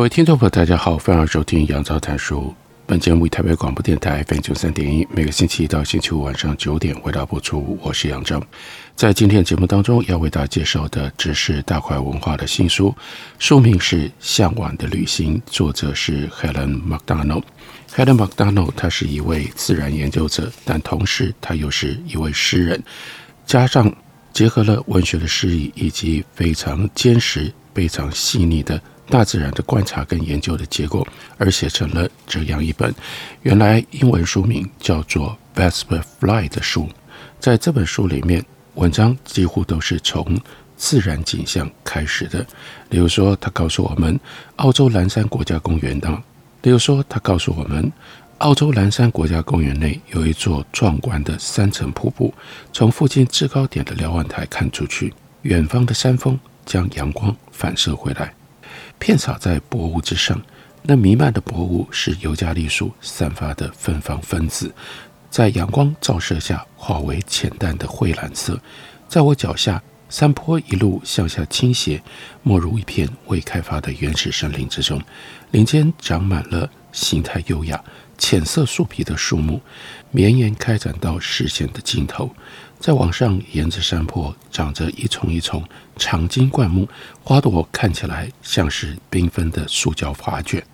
[0.00, 2.54] 各位听众朋友，大家好，欢迎收听杨照谈书。
[2.86, 7.78] 本节目为台北广播电台 FM 九三点一，每个星期一到星期五晚上九点为大家播出。
[7.82, 8.42] 我是杨照，
[8.96, 12.94] 在今天的节目当中要为大家介绍的，只是大块文化的新书，
[13.38, 17.42] 书名是《向往的旅行》，作者是 Helen McDonald。
[17.94, 22.82] Helen McDonald 她是一位自然研究者，但同时她又是一位诗人，
[23.44, 23.94] 加上
[24.32, 28.80] 结合了文学的诗意以及非常坚实、非常细腻的。
[29.10, 32.94] 大自然的观察跟研究的结果，而写成了这样一本
[33.42, 36.88] 原来英文书名叫做《Vesper Fly》的书。
[37.40, 38.42] 在这本书里面，
[38.74, 40.40] 文章几乎都是从
[40.76, 42.46] 自然景象开始的。
[42.90, 44.18] 例如说，他告诉我们
[44.56, 46.08] 澳洲蓝山国家公园的；
[46.62, 47.92] 例如说，他告诉我们
[48.38, 52.32] 澳洲蓝山国家公园内有一座壮观的三层瀑布，
[52.72, 58.32] 从附近制高点的瞭望台看出去，远方的山峰将阳光反射回来。
[58.98, 60.40] 片洒在薄雾之上，
[60.82, 64.72] 那弥漫的薄雾是尤加利树散发的芬芳分子，
[65.30, 68.60] 在阳光照射下化为浅淡的灰蓝色。
[69.08, 72.02] 在我脚下，山坡一路向下倾斜，
[72.42, 75.00] 没入一片未开发的原始森林之中，
[75.50, 77.82] 林间长满了形态优雅、
[78.18, 79.60] 浅色树皮的树木，
[80.10, 82.34] 绵延开展到视线的尽头。
[82.80, 85.62] 再往上，沿着山坡长着一丛一丛
[85.96, 86.88] 长茎灌木，
[87.22, 90.64] 花朵看起来像是缤纷的塑胶花卷。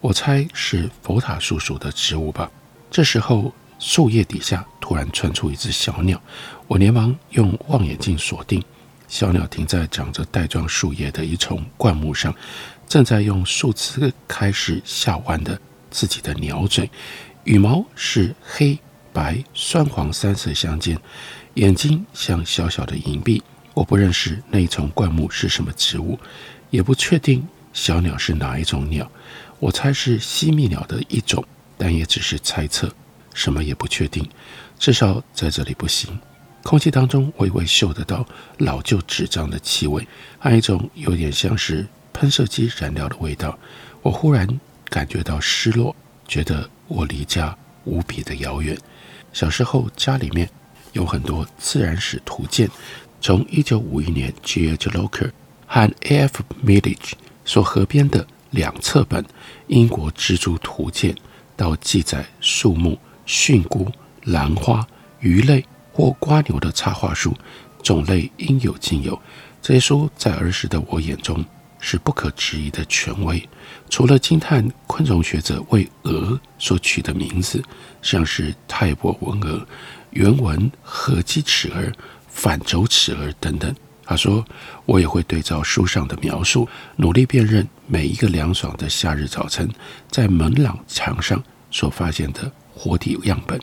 [0.00, 2.48] 我猜是佛塔叔叔的植物吧。
[2.92, 6.22] 这时候，树叶底下突然窜出一只小鸟，
[6.68, 8.62] 我连忙用望远镜锁定。
[9.08, 12.32] 小鸟停在长着带状树叶的一丛灌木上，
[12.86, 16.88] 正在用树枝开始下弯的自己的鸟嘴，
[17.42, 18.78] 羽毛是黑
[19.12, 20.96] 白酸黄三色相间。
[21.58, 23.42] 眼睛像小小的银币，
[23.74, 26.16] 我不认识那一丛灌木是什么植物，
[26.70, 29.10] 也不确定小鸟是哪一种鸟。
[29.58, 31.44] 我猜是西密鸟的一种，
[31.76, 32.88] 但也只是猜测，
[33.34, 34.24] 什么也不确定。
[34.78, 36.16] 至少在这里不行。
[36.62, 38.24] 空气当中微微嗅得到
[38.58, 40.06] 老旧纸张的气味，
[40.38, 43.58] 还有一种有点像是喷射机燃料的味道。
[44.02, 44.46] 我忽然
[44.84, 45.96] 感觉到失落，
[46.28, 48.78] 觉得我离家无比的遥远。
[49.32, 50.48] 小时候家里面。
[50.92, 52.68] 有很多自然史图鉴，
[53.20, 54.90] 从一九五一年 G.H.
[54.90, 55.30] Loker
[55.66, 56.42] 和 A.F.
[56.64, 57.12] Milledge
[57.44, 59.22] 所合编的两册本
[59.66, 61.12] 《英国蜘蛛图鉴》，
[61.56, 63.90] 到记载树木、蕈菇、
[64.24, 64.86] 兰花、
[65.20, 67.34] 鱼类或蜗牛的插画书，
[67.82, 69.20] 种类应有尽有。
[69.60, 71.44] 这些书在儿时的我眼中
[71.80, 73.48] 是不可质疑的权威。
[73.88, 77.62] 除了惊叹昆虫学者为蛾所取的名字，
[78.02, 79.66] 像是泰伯文蛾。
[80.10, 81.92] 原文合鸡齿蛾、
[82.28, 83.74] 反轴齿蛾等等。
[84.04, 84.42] 他说
[84.86, 86.66] ：“我也会对照书上的描述，
[86.96, 89.68] 努力辨认每一个凉爽的夏日早晨
[90.10, 93.60] 在门廊墙上所发现的活体样本。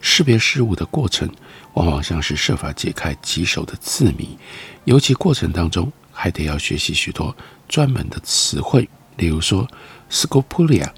[0.00, 1.28] 识别事物的过程，
[1.74, 4.38] 往往像是设法解开棘手的字谜，
[4.84, 5.92] 尤其过程当中
[6.22, 7.36] 还得要学习许多
[7.68, 9.68] 专门的词汇，例如说
[10.08, 10.88] Scopolia，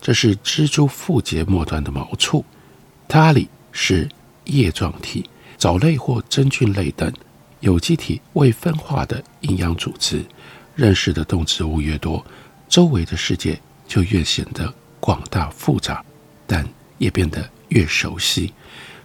[0.00, 2.44] 这是蜘蛛腹节末端的毛簇
[3.08, 4.08] ；Tali 是。”
[4.48, 5.28] 叶状体、
[5.58, 7.12] 藻类或真菌类等
[7.60, 10.24] 有机体未分化的营养组织，
[10.74, 12.24] 认识的动植物越多，
[12.66, 16.02] 周围的世界就越显得广大复杂，
[16.46, 16.66] 但
[16.96, 18.54] 也变得越熟悉。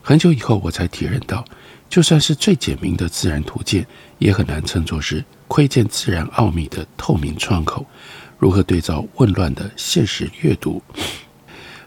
[0.02, 1.44] 很久以后，我才体认到，
[1.90, 3.86] 就算是最简明的自然图鉴，
[4.20, 7.86] 也很难称作是窥见自然奥秘的透明窗口。
[8.40, 10.82] 如何对照混乱的现实阅读？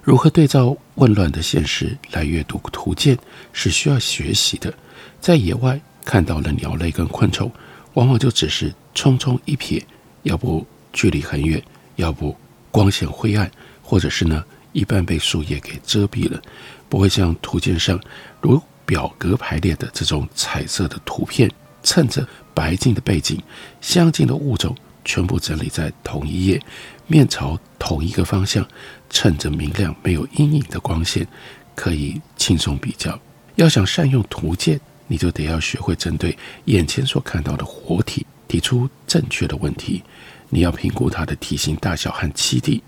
[0.04, 3.18] 如何对照混乱的现实来阅读图鉴
[3.52, 4.72] 是需要学习的。
[5.20, 7.50] 在野外看到了鸟类跟昆虫，
[7.94, 9.82] 往往就只是匆匆一瞥，
[10.22, 11.60] 要不距离很远，
[11.96, 12.36] 要不
[12.70, 13.50] 光线灰暗，
[13.82, 16.40] 或者是呢一半被树叶给遮蔽了，
[16.88, 18.00] 不会像图鉴上
[18.40, 21.50] 如表格排列的这种彩色的图片，
[21.82, 22.24] 衬着
[22.56, 23.38] 白净的背景，
[23.82, 24.74] 相近的物种
[25.04, 26.58] 全部整理在同一页。
[27.06, 28.66] 面朝同一个方向，
[29.10, 31.28] 趁着明亮、没有阴影的光线，
[31.74, 33.16] 可以轻松比较。
[33.56, 40.02] 要想善用图鉴，你就得要学会针对眼前所看到的活体提出正确的问题。
[40.48, 42.82] 你要评估它的体型大小和栖地，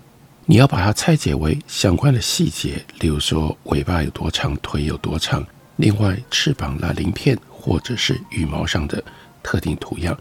[0.45, 5.45] 你要把它拆解为相关的细节，例如说尾巴有多长，腿有多长，
[5.77, 9.01] 另外翅膀那鳞片或者是羽毛上的
[9.43, 10.17] 特定图样，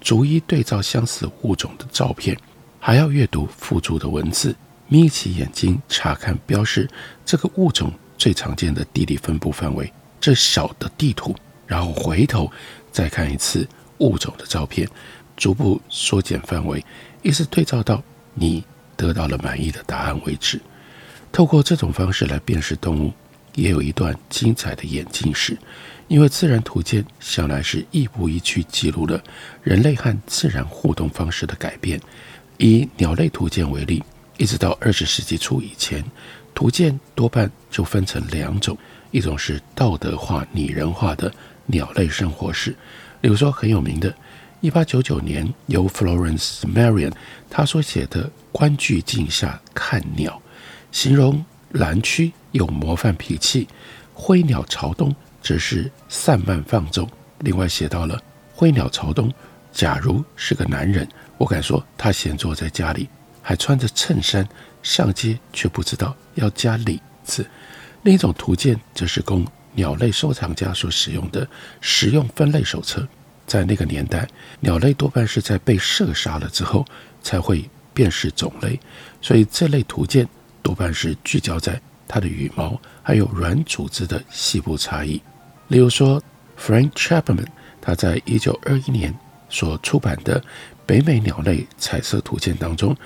[0.00, 2.36] 逐一对照相似物种的照片，
[2.78, 4.54] 还要阅读附注的文字，
[4.88, 6.88] 眯起眼睛查看标示
[7.24, 9.92] 这个物种最常见的地理分布范围。
[10.20, 11.34] 这小的地图，
[11.66, 12.50] 然后回头
[12.92, 13.66] 再看一次
[13.98, 14.88] 物种的照片，
[15.36, 16.84] 逐步缩减范围，
[17.22, 18.02] 一直对照到
[18.34, 18.64] 你
[18.96, 20.60] 得到了满意的答案为止。
[21.32, 23.12] 透过这种方式来辨识动物，
[23.54, 25.56] 也有一段精彩的演进史。
[26.08, 29.22] 因为自然图鉴向来是亦步亦趋记录了
[29.62, 32.00] 人类和自然互动方式的改变。
[32.58, 34.02] 以鸟类图鉴为例，
[34.36, 36.04] 一直到二十世纪初以前，
[36.52, 38.76] 图鉴多半就分成两种。
[39.12, 41.32] 一种是道德化、拟人化的
[41.66, 42.74] 鸟类生活史，
[43.20, 44.14] 比如说很有名的
[44.62, 47.12] 1899年由 Florence Marion
[47.48, 50.42] 他所写的《观巨镜下看鸟》，
[50.96, 53.68] 形容蓝区有模范脾气，
[54.14, 57.08] 灰鸟朝东则是散漫放纵。
[57.40, 58.20] 另外写到了
[58.54, 59.32] 灰鸟朝东，
[59.72, 61.08] 假如是个男人，
[61.38, 63.08] 我敢说他闲坐在家里，
[63.40, 64.46] 还穿着衬衫
[64.82, 67.46] 上街，却不知道要加领子。
[68.02, 71.48] 另一种图鉴则是供鸟类收藏家所使用的
[71.80, 73.06] 实用分类手册。
[73.46, 74.28] 在那个年代，
[74.60, 76.84] 鸟类多半是在被射杀了之后
[77.22, 78.78] 才会辨识种类，
[79.20, 80.28] 所以这类图鉴
[80.62, 81.80] 多半是聚焦在
[82.10, 85.22] 它的羽毛还有软组织的细部差异。
[85.68, 86.20] 例如说
[86.58, 87.46] ，Frank Chapman
[87.80, 89.16] 他在一九二一年
[89.48, 90.40] 所出版的
[90.84, 92.96] 《北美鸟类彩色图鉴》当中，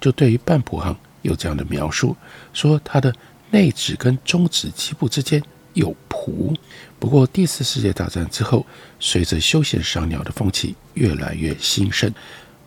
[0.00, 2.16] 就对于半谱鼾有这样的描述，
[2.54, 3.14] 说它的。
[3.50, 5.40] 内指跟中指基部之间
[5.74, 6.56] 有蹼，
[6.98, 8.66] 不过第四世界大战之后，
[8.98, 12.12] 随着休闲赏鸟的风气越来越兴盛，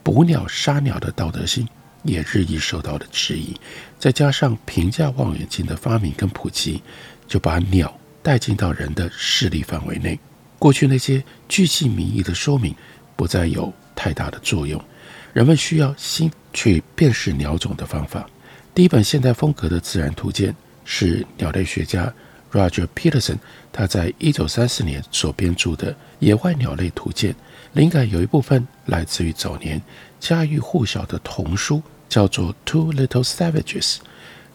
[0.02, 1.68] 捕鸟杀鸟的道德性
[2.04, 3.56] 也日益受到了质疑。
[4.00, 6.82] 再加上平价望远镜的发明跟普及，
[7.28, 10.20] 就把鸟带进到人的视力范围内。
[10.60, 12.76] 过去那些巨细靡遗的说明
[13.16, 14.84] 不再有太大的作用，
[15.34, 18.28] 人们需要新去辨识鸟种的方法。
[18.74, 20.56] 第一本现代风格的自然图鉴。
[20.90, 22.14] 是鸟类学家
[22.50, 23.38] Roger Peterson
[23.74, 27.34] 他在一九三四年所编著的《野外鸟类图鉴》，
[27.74, 29.82] 灵感有一部分来自于早年
[30.19, 33.96] 家喻户晓的童书，叫做《Two Little Savages》。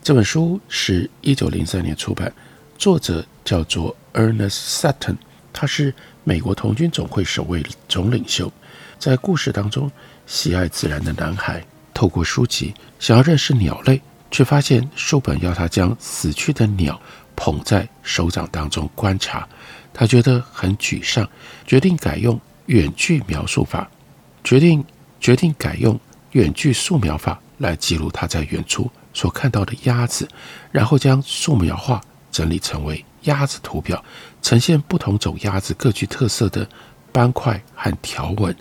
[0.02, 2.32] 这本书是一九零三年出版，
[2.78, 5.16] 作者叫做 Ernest Sutton，
[5.52, 5.94] 他是
[6.24, 8.52] 美国童军总会首位总领袖。
[8.98, 9.90] 在故事当中，
[10.26, 14.00] 喜爱自然的男孩透过书籍想要认识鸟类。
[14.34, 16.98] 却发现书本要他将死去的鸟
[17.36, 19.46] 捧在手掌当中观察，
[19.92, 21.28] 他觉得很沮丧，
[21.66, 23.86] 决定改用远距描述法，
[24.42, 24.82] 决定
[25.22, 25.98] 决定改用
[26.32, 30.28] 远距素描法来记录他在远处所看到的鸭子，
[30.72, 32.00] 然后将素描画
[32.32, 34.04] 整理成为鸭子图表，
[34.42, 36.68] 呈现不同种鸭子各具特色的
[37.12, 38.54] 斑块和条纹，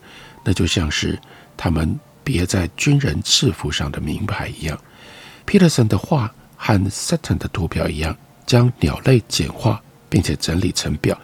[0.44, 1.20] 那就像是
[1.58, 4.80] 他们别在军人制服上的名牌一样。
[5.48, 8.16] Peterson 的画和 Sutton 的图表一样，
[8.46, 11.20] 将鸟类简化并且整理成表。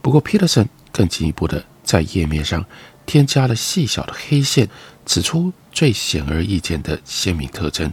[0.00, 2.64] 不过，Peterson 更进一步的在页面上
[3.08, 4.68] 添加了细小的黑线，
[5.06, 7.90] 指出最显而易见的鲜明特征。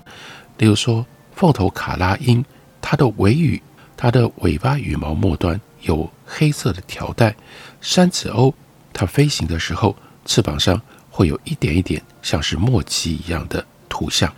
[0.57, 2.43] 例如说，凤头卡拉莺，
[2.81, 3.63] 它的尾羽，
[3.95, 7.31] 它的尾巴羽毛末端有黑色的条带；
[7.79, 8.53] 山子鸥，
[8.91, 9.95] 它飞行的时候
[10.25, 14.31] 翅膀上会有一点一点像是墨迹一样的图像。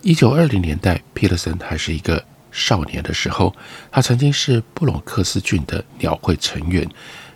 [0.00, 3.54] 一九二零年代，皮特森还是一个少年的时候，
[3.92, 6.88] 他曾经是布隆克斯郡的鸟会成员。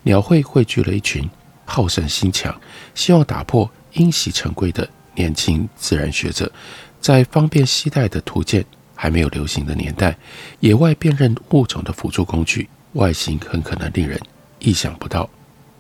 [0.05, 1.29] 鸟会汇聚了一群
[1.75, 2.55] 好胜心强、
[2.95, 6.53] 希望打破因袭成规的年轻自然学者。
[7.01, 8.63] 在方便携带的图鉴
[8.95, 10.15] 还没有流行的年代，
[10.61, 14.21] 野外辨认物种的辅助工具外形很可能令人
[14.59, 15.27] 意想不到。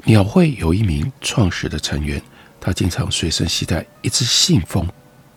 [0.05, 2.21] 鸟会有一名创始的成员，
[2.59, 4.89] 他经常随身携带一只信封。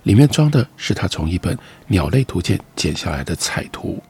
[0.03, 1.57] 里面装的是他从一本
[1.87, 4.01] 鸟类图鉴剪下来的彩图。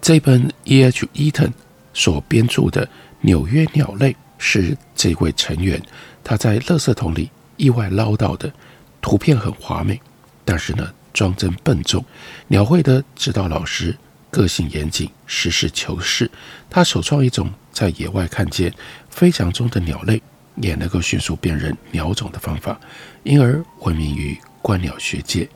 [0.00, 1.06] 这本 E.H.
[1.12, 1.52] Eaton
[1.92, 2.86] 所编著的
[3.20, 4.12] 《纽约鸟类》
[4.46, 5.80] 是这位成员
[6.22, 8.52] 他在垃圾桶里意外捞到的。
[9.00, 9.98] 图片很华美，
[10.44, 12.04] 但是呢，装帧笨重。
[12.48, 13.96] 鸟会的指导老师
[14.30, 16.30] 个性严谨，实事求是。
[16.68, 18.70] 他首创一种在野外看见
[19.08, 20.22] 飞翔中的鸟类
[20.56, 22.78] 也能够迅速辨认鸟种的方法，
[23.22, 24.38] 因而闻名于。
[24.62, 25.46] 观鸟学界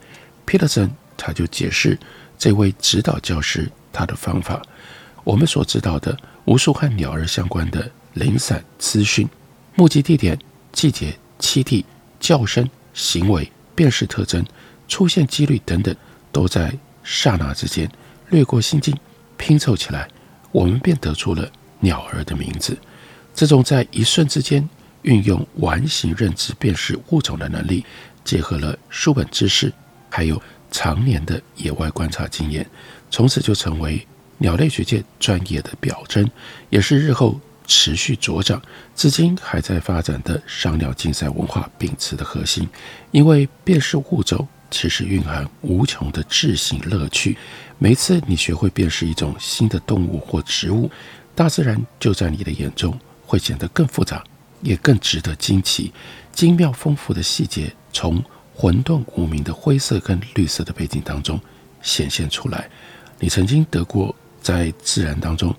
[0.46, 1.98] ，Peterson 他就解释
[2.38, 4.60] 这位指导教师他的方法。
[5.24, 6.14] 我们所知道的
[6.44, 9.28] 无数和鸟儿相关的零散资讯，
[9.74, 10.38] 目击地点、
[10.72, 11.84] 季节、栖地、
[12.18, 14.44] 叫声、行为、辨识特征、
[14.88, 15.94] 出现几率等等，
[16.32, 16.72] 都在
[17.02, 17.90] 刹那之间
[18.30, 18.96] 掠过心境，
[19.36, 20.08] 拼凑起来，
[20.52, 21.50] 我们便得出了
[21.80, 22.76] 鸟儿的名字。
[23.34, 24.68] 这种在一瞬之间
[25.02, 27.84] 运用完形认知辨识物种的能力，
[28.24, 29.72] 结合了书本知识，
[30.10, 32.68] 还有常年的野外观察经验，
[33.10, 34.04] 从此就成为
[34.38, 36.28] 鸟类学界专业的表征，
[36.68, 38.60] 也是日后持续茁长、
[38.96, 42.68] 至今还在发展的赏鸟竞赛文化秉持的核心。
[43.12, 47.38] 因为辨识物种其实蕴含无穷的智性乐趣。
[47.78, 50.90] 每次你学会辨识一种新的动物或植物，
[51.36, 54.24] 大自然就在你的眼中会显得更复杂，
[54.62, 55.92] 也更值得惊奇。
[56.32, 58.22] 精妙丰富的细节从
[58.54, 61.40] 混沌无明的灰色跟绿色的背景当中
[61.82, 62.68] 显现出来。
[63.20, 65.54] 你曾经得过在自然当中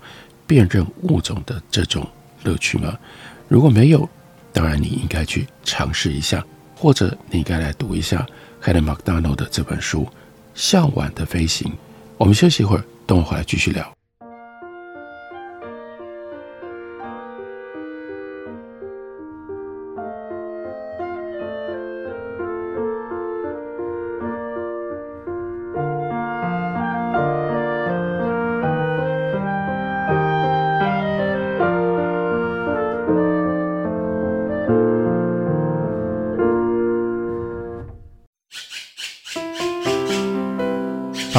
[0.50, 2.04] 辨认物种的这种
[2.42, 2.98] 乐趣吗？
[3.46, 4.08] 如果没有，
[4.52, 8.26] 当然你应该去尝试一下，或者你应该来读一下
[8.60, 10.02] Helen McDonald 的这本书
[10.56, 11.70] 《向晚的飞行》。
[12.18, 13.99] 我们休息一会儿，等我回来继续聊。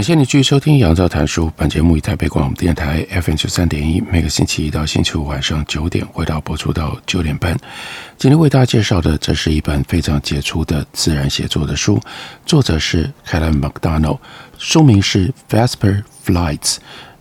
[0.00, 1.46] 感谢你继续收听《杨照谈书》。
[1.54, 7.54] 本节目以台北广播电台 FM 九三点一，每个星期一到星期五晚上九点，回到播出到九点半。
[8.16, 12.00] 今天为大家介绍的，这是一本非常杰出的自然写作的书，
[12.46, 14.18] 作者是 Helen McDonald，
[14.56, 16.76] 书名是《Vesper Flights》，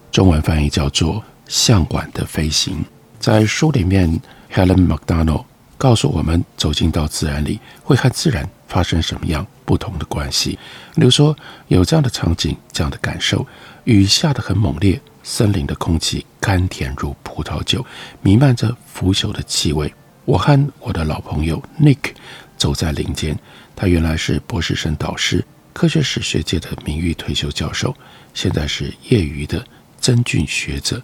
[0.09, 1.15] 中文翻译叫做
[1.49, 2.75] 《向晚的飞行》。
[3.19, 4.21] 在书里面
[4.53, 5.43] ，Helen McDonald
[5.77, 10.57] 告诉我们，走进到自然里，会和自然发生什么样不同的关系？
[10.95, 13.45] 比如说，有这样的场景，这样的感受：
[13.83, 17.85] 雨下得很猛烈，森林的空气甘甜如葡萄酒，
[18.23, 19.93] 弥漫着腐朽的气味。
[20.25, 22.13] 我和我的老朋友 Nick
[22.57, 23.37] 走在林间，
[23.75, 27.95] 他原来是博士生导师，科学史学界的名誉退休教授，
[28.33, 29.63] 现在是业余的
[30.01, 30.99] 真菌学者。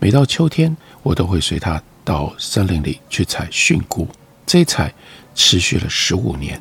[0.00, 1.80] 每到秋天，我都会随他。
[2.04, 4.08] 到森林里去采蕈菇，
[4.46, 4.92] 这一采
[5.34, 6.58] 持续了十五年。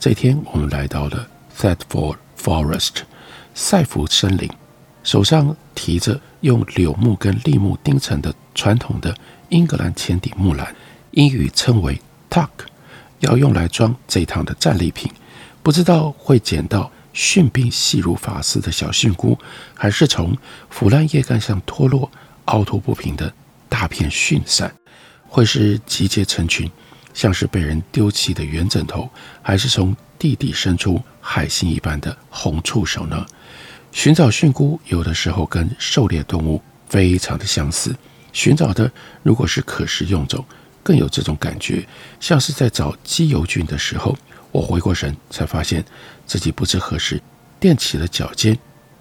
[0.00, 1.28] 这天，我们来到了
[1.58, 2.98] Thetford Forest
[3.52, 4.48] 赛福森林，
[5.02, 9.12] 手上提着用柳木跟櫟木钉成的传统的
[9.48, 10.72] 英格兰浅底木篮，
[11.10, 12.00] 英语称为
[12.30, 12.48] tuck，
[13.18, 15.10] 要用来装这一趟的战利品。
[15.64, 19.36] 不知道会捡到蕈柄细如发丝的小蕈菇，
[19.74, 20.36] 还是从
[20.70, 22.08] 腐烂叶干上脱落、
[22.44, 23.32] 凹凸不平的
[23.68, 24.72] 大片蕈伞。
[25.26, 26.70] 会是集结成群，
[27.18, 29.10] 像是被人丢弃的圆枕头，
[29.42, 33.26] 还是从地底伸出海星一般的红触手呢？
[33.90, 37.92] 寻找蕈菇，有的时候跟狩猎动物非常的相似。
[38.32, 38.88] 寻找的
[39.24, 40.44] 如果是可食用种，
[40.80, 41.84] 更有这种感觉，
[42.20, 44.16] 像是在找鸡油菌的时候。
[44.52, 45.84] 我回过神，才发现
[46.24, 47.20] 自己不知何时
[47.60, 48.56] 踮起了脚尖，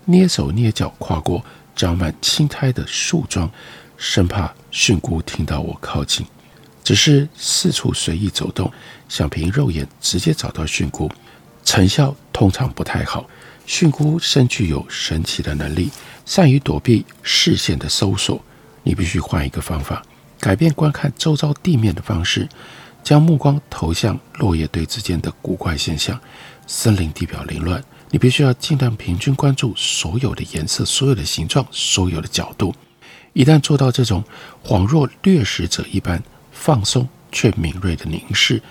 [0.08, 1.46] 蹑手蹑脚跨过
[1.76, 3.48] 长满青苔的树桩。
[3.96, 6.26] 生怕蕈菇听到我靠近，
[6.88, 8.72] 只是四处随意走动，
[9.10, 11.12] 想凭肉眼直接找到蕈菇，
[11.65, 13.29] 成效通常不太好。
[13.67, 15.91] 蕈菇深具有神奇的能力，
[16.25, 18.41] 善于躲避视线的搜索。
[18.84, 20.01] 你必须换一个方法，
[20.39, 22.48] 改变观看周遭地面的方式，
[23.03, 26.17] 将目光投向落叶堆之间的古怪现象。
[26.67, 32.74] 森林地表凌乱，你必须要尽量平均关注所有的颜色、所有的形状、所有的角度。
[33.34, 34.24] 一旦做到这种
[34.63, 36.24] 恍若掠食者一般
[36.60, 38.62] 放松却敏锐的凝视，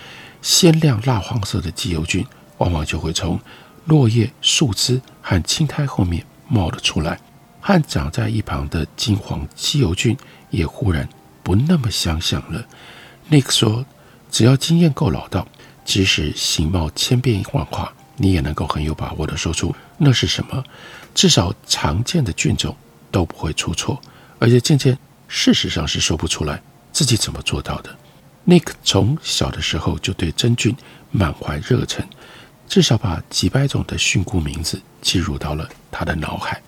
[0.43, 2.26] 鲜亮蜡黄色的鸡油菌
[2.59, 3.40] 往往就会从
[3.87, 7.19] 落叶、树枝和青苔后面冒了出来，
[7.61, 10.16] 和长在一旁的金黄鸡油菌
[10.50, 11.09] 也忽然
[11.43, 12.66] 不那么相像了。
[13.31, 13.87] Nick 说
[14.31, 15.47] ：“只要经验够老道，
[15.85, 20.62] 即使形貌千变万化，你也能够很有把握地说出那是什么。
[21.14, 22.76] 至少常见的菌种
[23.11, 24.00] 都不会出错。
[24.38, 26.61] 而且渐渐，事实上是说不出来
[26.97, 27.95] 自己怎么做到的。
[28.49, 30.75] ”？Nick 从小的时候就对真菌
[31.11, 32.03] 满怀热忱。
[32.67, 36.62] 至少把几百种的蕈菇名字记入到了他的脑海。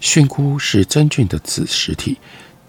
[0.00, 2.16] 蕈菇是真菌的子实体，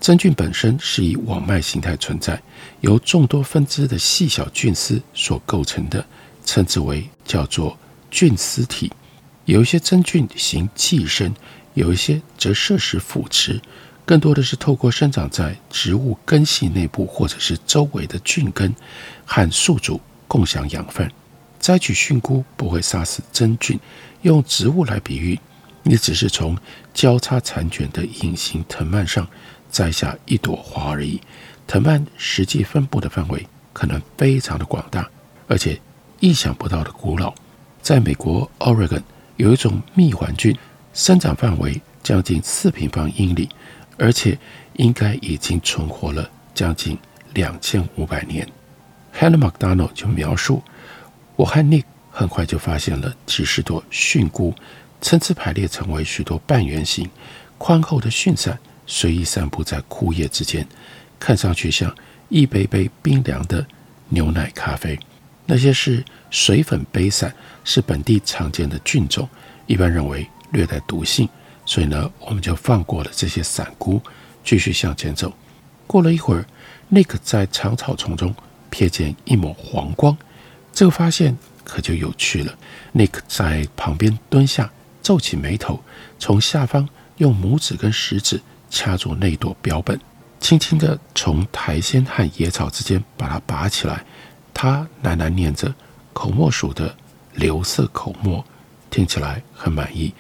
[0.02, 2.42] 真菌本身是以网脉形态存在，
[2.82, 6.04] 由众多分支的细小菌丝所构成的，
[6.44, 7.78] 称之为叫做
[8.10, 8.92] 菌丝体。
[9.46, 11.32] 有一些真菌行寄生，
[11.76, 13.62] 有一些则摄食腐殖，
[14.06, 18.76] 更多的是透过生长在植物根系内部或者是周围的菌根
[19.26, 21.10] 和宿主共享养分。
[21.60, 23.80] 摘取菌菇不会杀死真菌，
[24.24, 25.40] 用植物来比喻，
[25.84, 26.58] 你只是从
[26.94, 29.26] 交叉残卷的隐形藤蔓上
[29.72, 31.22] 摘下一朵花而已。
[31.66, 35.10] 藤蔓实际分布的范围可能非常的广大，
[35.48, 35.80] 而且
[36.20, 37.34] 意想不到的古老。
[37.82, 39.04] 在美国 Oregon
[39.38, 40.54] 有一种蜜环菌，
[40.94, 43.48] 生长范围将近四平方英里，
[44.04, 44.38] 而且
[44.74, 46.98] 应该已经存活了将近
[47.34, 48.46] 两千五百年。
[49.18, 50.62] Helen McDonald 就描述。
[51.38, 54.54] 我和 Nick 很快就发现了几十朵蕈菇，
[55.00, 57.10] 参差排列成为许多半圆形、
[57.58, 60.68] 宽厚的蕈伞，随意散布在枯叶之间，
[61.18, 61.96] 看上去像
[62.28, 63.66] 一杯杯冰凉的
[64.10, 65.00] 牛奶咖啡。
[65.46, 69.30] 那些是水粉杯伞，是本地常见的菌种，
[69.66, 71.30] 一般认为略带毒性，
[71.66, 74.02] 所以呢，我们就放过了这些伞菇，
[74.44, 75.32] 继续向前走。
[75.88, 76.46] 过了一会儿
[76.92, 78.34] ，Nick 在长草丛中
[78.72, 80.18] 瞥见一抹黄光。
[80.74, 82.54] 这个发现可就有趣了。
[82.94, 84.72] Nick 在旁边蹲下，
[85.02, 85.80] 皱起眉头，
[86.20, 90.00] 从下方用拇指跟食指掐住那朵标本，
[90.40, 94.04] 轻轻地从苔藓和野草之间把它拔起来。
[94.54, 95.74] 他喃喃念着
[96.12, 96.96] 口沫属的
[97.34, 98.44] 硫色口沫，
[98.90, 100.14] 听起来很满意。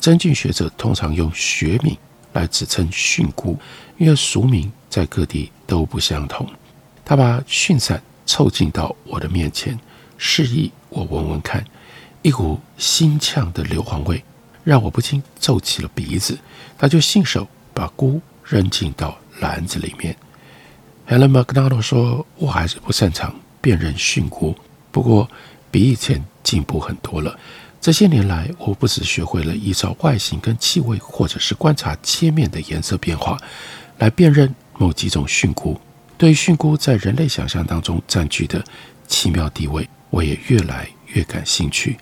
[0.00, 1.96] 真菌学者通常用学名
[2.32, 3.58] 来指称蕈菇，
[3.98, 6.48] 因为俗名在各地都不相同。
[7.04, 9.78] 他把蕈伞凑近到我的面前。
[10.16, 11.64] 示意我闻闻看，
[12.22, 14.22] 一股腥呛的硫磺味
[14.64, 16.38] 让我不禁皱起了鼻子。
[16.78, 20.16] 他就信手把菇扔进到篮子里面。
[21.08, 24.54] Helen McDonald 说：“我还是不擅长辨认蕈菇，
[24.90, 25.28] 不过
[25.70, 27.38] 比以前进步很多了。
[27.80, 33.38] 这些年来，我不只学会了依照外形跟气味，或者是观察切面的颜色变化
[33.98, 35.80] 来辨认某几种蕈菇。
[36.18, 38.62] 对于蕈菇在人类想象当中占据的
[39.08, 41.96] 奇妙地位。”我也越来越感兴趣。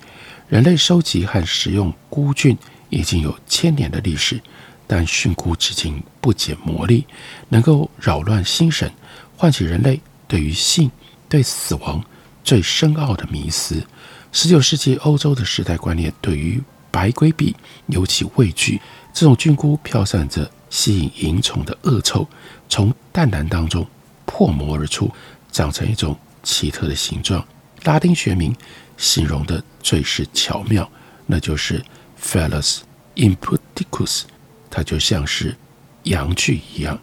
[0.47, 2.57] 人类收集和食用菇菌
[2.89, 4.41] 已经有千年的历史，
[4.87, 7.05] 但蕈菇至今不减魔力，
[7.49, 8.91] 能够扰乱心神，
[9.37, 10.89] 唤起人类对于性、
[11.29, 12.03] 对死亡
[12.43, 13.85] 最深奥的迷思。
[14.31, 16.61] 十九世纪欧洲的时代观念对于
[16.91, 17.55] 白龟壁
[17.87, 18.79] 尤其畏惧。
[19.11, 22.27] 这种菌菇飘散着吸引蝇虫的恶臭，
[22.69, 23.85] 从蛋蛋当中
[24.25, 25.11] 破膜而出，
[25.51, 27.45] 长成一种奇特的形状。
[27.83, 28.55] 拉丁学名
[28.97, 30.89] 形容的最是巧妙，
[31.25, 31.83] 那就是
[32.21, 32.81] Phallus
[33.15, 34.23] imputicus，
[34.69, 35.57] 它就像是
[36.03, 36.99] 阳具一样，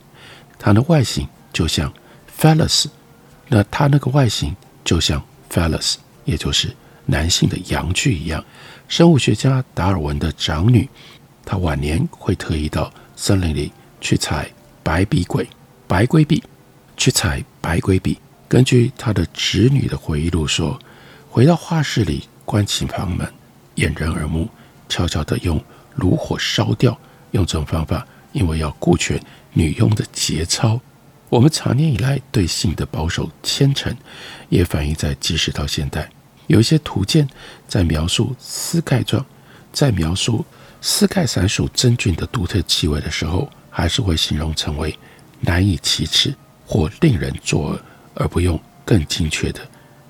[0.59, 1.93] 它的外形就像
[2.39, 2.87] Phallus，
[3.49, 6.75] 那它那个外形就像 Phallus，也就是
[7.07, 8.45] 男性的阳具一样。
[8.89, 10.89] 生物学家达尔文的长女，
[11.45, 14.49] 她晚年会特意到森林里去采
[14.83, 15.49] 白壁鬼、
[15.89, 16.43] 白龟壁，
[16.97, 18.19] 去采白龟壁。
[18.49, 20.79] 根据他的侄女的回忆录说，
[21.29, 23.29] 回到画室里，关起房门，
[23.75, 24.49] 掩人耳目，
[24.89, 25.61] 悄悄地用
[25.97, 26.97] 炉火烧掉。
[27.33, 29.21] 用这种方法，因为要顾全
[29.53, 30.81] 女佣的节操。
[31.29, 33.95] 我们长年以来对性的保守虔诚，
[34.49, 36.09] 也反映在即使到现代，
[36.47, 37.29] 有一些图鉴
[37.69, 39.25] 在描述丝盖状，
[39.73, 40.45] 在描述
[40.81, 44.97] 丝盖伞属真菌的独特气味的时候，还是会形容成为
[45.41, 47.81] 难以启齿或令人作呕。
[48.19, 49.61] 而不用更精确的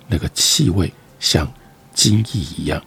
[0.07, 1.53] 那个气味，像
[1.93, 2.81] 精翼一样。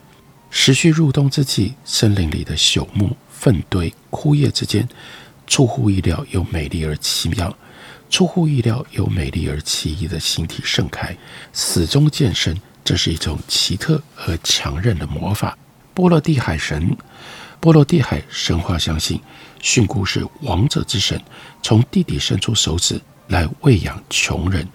[0.48, 4.88] 时序入冬之际，森林里的朽木、粪堆、枯叶之间，
[5.46, 7.54] 出乎意料又美丽而奇妙，
[8.08, 11.14] 出乎意料又美丽而奇异的形体盛开，
[11.52, 15.56] 始终见生，这是一种奇特而强韧的魔法。
[15.94, 16.96] 波罗的海神，
[17.60, 19.20] 波罗的海神话相信，
[19.60, 21.20] 蕈菇是王者之神，
[21.62, 24.66] 从地底伸出手指来喂养穷人。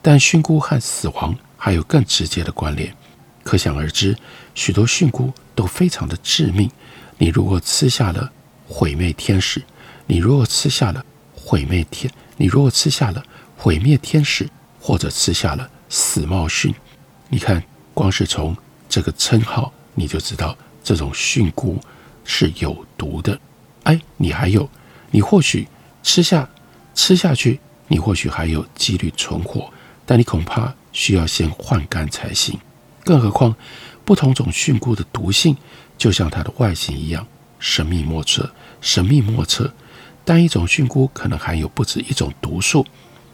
[0.00, 2.94] 但蕈菇和死亡还有更直接的关联，
[3.42, 4.16] 可想而知，
[4.54, 6.70] 许多蕈菇都非常的致命。
[7.18, 8.30] 你如果吃下了
[8.66, 9.60] 毁灭天使，
[10.06, 13.22] 你如果吃下了毁灭天，你如果吃下了
[13.56, 14.48] 毁灭天使，
[14.80, 16.72] 或者吃下了死茂蕈，
[17.28, 17.62] 你看，
[17.92, 18.56] 光是从
[18.88, 21.78] 这个称号，你就知道这种蕈菇
[22.24, 23.38] 是有毒的。
[23.82, 24.68] 哎，你还有，
[25.10, 25.68] 你或许
[26.02, 26.48] 吃下
[26.94, 29.70] 吃下去，你或许还有几率存活。
[30.06, 32.58] 但你恐怕需要先换肝才行，
[33.04, 33.54] 更何况
[34.06, 35.54] 不同种蕈菇的毒性
[35.98, 37.26] 就像它的外形一样
[37.58, 39.70] 神秘莫测，神秘莫测。
[40.24, 42.86] 单一种蕈菇可能含有不止一种毒素，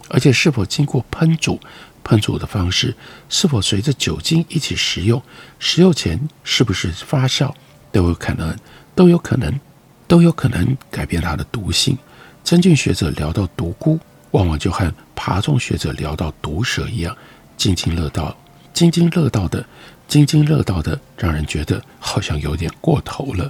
[0.08, 1.60] 而且是否经过烹煮、
[2.04, 2.94] 烹煮的方式
[3.28, 5.20] 是否随着酒精一起食用、
[5.58, 7.52] 食用前是不是发酵，
[7.90, 8.56] 都有可能，
[8.94, 9.58] 都有可能，
[10.06, 11.96] 都有可能改变它的毒性。
[12.44, 13.98] 真菌学者聊到毒菇。
[14.32, 17.16] 往往就和爬虫学者聊到毒蛇一样，
[17.56, 18.36] 津津乐道，
[18.72, 19.64] 津津乐道的，
[20.08, 23.48] 津津乐道的，让人觉得好像有点过头了。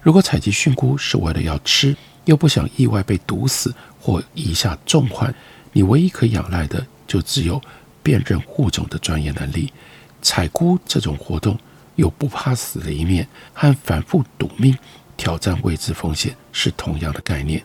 [0.00, 5.34] 如果采集蕈菇是为了要吃，又不想意外被毒死或一下重患，
[5.72, 7.60] 你唯一可以仰赖的就只有
[8.02, 9.72] 辨认物种的专业能力。
[10.22, 11.58] 采菇这种活动
[11.96, 14.76] 有不怕死的一面，和反复赌命
[15.16, 17.62] 挑战未知风险是同样的概念。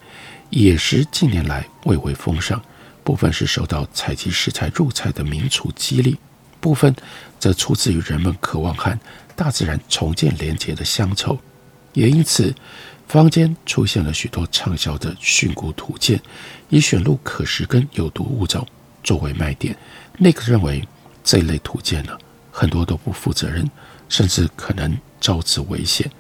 [0.50, 2.62] 野食近年来蔚为风尚，
[3.04, 6.18] 部分是受到采集食材入菜的名厨激励，
[6.62, 6.96] 部分
[7.40, 8.98] 则出自于人们渴望和
[9.36, 11.38] 大自然重建连结的乡愁。
[11.94, 12.54] 也因此，
[13.08, 16.22] 坊间出现了许多畅销的蕈菇图鉴，
[16.70, 18.66] 以选录可食根有毒物种
[19.06, 19.74] 作为卖点。
[20.20, 20.86] ，Nick 认为
[21.24, 22.18] 这一类图鉴呢，
[22.52, 23.66] 很多都不负责任，
[24.10, 26.12] 甚至可能招致危险。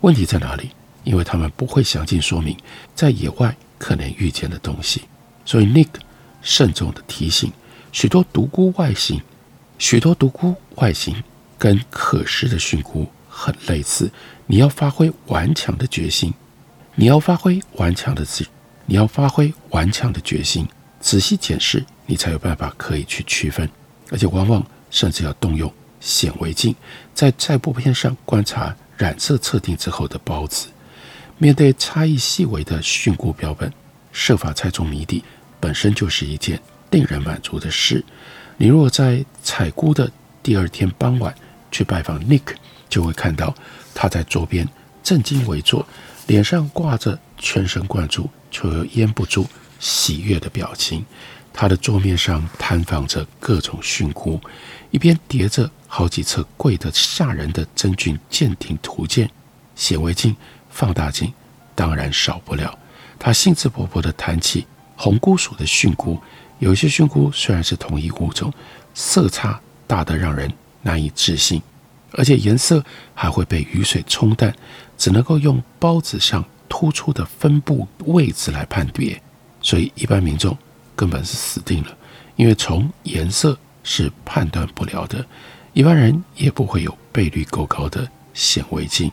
[0.00, 0.70] 问题在哪里？
[1.04, 2.54] 因为他们不会详尽说明
[2.94, 5.02] 在野外可能遇见的东西，
[5.46, 5.88] 所以 Nick
[6.42, 7.50] 慎重地提醒：
[7.90, 9.20] 许多毒菇外形，
[9.78, 11.22] 许多毒菇外形
[11.58, 14.10] 跟可食的蕈菇很类似。
[14.46, 16.34] 你要发挥顽强的决心，
[16.96, 18.46] 你要发挥顽强的自，
[18.84, 20.68] 你要发挥顽强的决心，
[21.00, 23.68] 仔细检视，你才有办法可以去区分。
[24.10, 26.74] 而且往往甚至要动用显微镜，
[27.14, 30.68] 在在布片上观察染色测定之后的孢子。
[31.38, 33.72] 面对差异细微的蕈菇标本，
[34.12, 35.24] 设法猜中谜底，
[35.58, 36.60] 本身就是一件
[36.90, 38.04] 令人满足的事。
[38.56, 40.10] 你若在采菇的
[40.42, 41.34] 第二天傍晚
[41.70, 42.54] 去拜访 Nick，
[42.88, 43.54] 就会看到
[43.94, 44.68] 他在桌边
[45.02, 45.86] 正襟危坐，
[46.26, 49.46] 脸上挂着全神贯注却又掩不住
[49.80, 51.04] 喜悦的表情。
[51.52, 54.40] 他的桌面上摊放着各种菌菇，
[54.92, 59.28] 一边叠着好几册贵得吓人的真菌鉴定图鉴、
[59.74, 60.36] 显微镜。
[60.72, 61.34] 放大镜
[61.74, 62.78] 当然少不了。
[63.18, 64.64] 他兴致勃勃地谈起
[64.96, 66.16] 红菇属的菌菇，
[66.60, 68.54] 有些菌菇虽然是同一物种，
[68.94, 70.50] 色差大得让人
[70.82, 71.60] 难以置信，
[72.12, 72.84] 而且颜色
[73.16, 74.54] 还会被雨水冲淡，
[74.96, 79.20] 只能够用孢子上突出的分布位置来判别。
[79.62, 80.56] 所以一般民众
[80.96, 81.96] 根本是死定了，
[82.36, 85.24] 因为从颜色是判断不了的，
[85.72, 89.10] 一般人也不会有倍率够高的显微镜。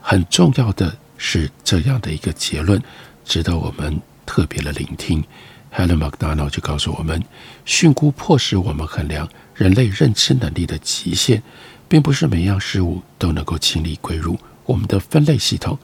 [0.00, 2.82] 很重要的是这样的一个结论，
[3.24, 5.24] 值得我们特别的聆听。
[5.72, 7.20] Helen McDonald 就告诉我们，
[7.66, 11.42] 蕈菇迫使我们衡量人类认知能力的极限，
[11.88, 15.76] 并不是每样事物都能够轻易归入我们的分类系统。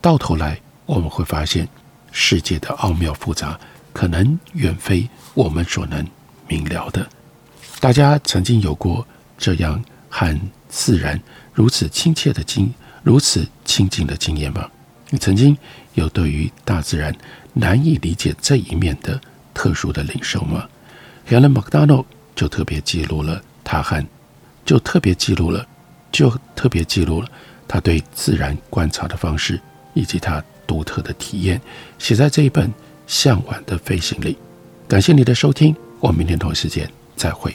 [0.00, 1.68] 到头来，我们会发现
[2.18, 3.60] 世界的奥妙复杂，
[3.92, 6.04] 可能远非我们所能
[6.48, 7.06] 明了的。
[7.78, 10.34] 大家曾经有过这样和
[10.66, 11.20] 自然
[11.52, 12.72] 如此亲切的经。
[13.02, 14.66] 如此亲近的经验吗？
[15.10, 15.56] 你曾经
[15.92, 17.14] 有对于大自然
[17.52, 19.20] 难以理解这一面的
[19.52, 20.66] 特殊的领受吗
[21.28, 24.04] ？Helen McDonald 就特别记录了他和，
[24.64, 25.64] 就特别记录了，
[26.10, 27.28] 就特别记录了
[27.68, 29.60] 他对自然观察的方式
[29.92, 31.60] 以及他独特的体验，
[31.98, 32.68] 写在这一本
[33.06, 34.36] 《向晚的飞行》里。
[34.88, 37.54] 感谢你的收听，我们明天同一时间再会。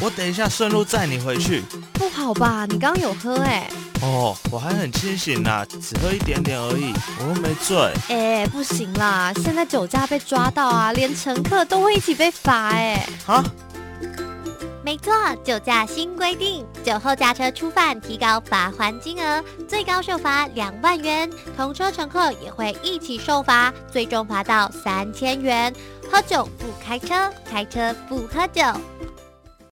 [0.00, 1.62] 我等一下顺路载你回去。
[1.94, 2.66] 不好吧？
[2.66, 3.68] 你刚刚有喝哎。
[4.02, 7.92] 哦，我还很清醒呐，只喝一点点而已，我又没醉。
[8.08, 13.06] 哎，不行啦，现在酒驾被抓到啊，连乘客都会一起被罚哎。
[13.26, 13.42] 啊？
[14.84, 25.74] 没错，酒驾新规定，酒后驾车初犯提高罚还金额，最高受罚两万元，同车乘客也会一起受罚，最终罚到三千元。
[26.08, 28.62] 喝酒不开车，开车不喝酒。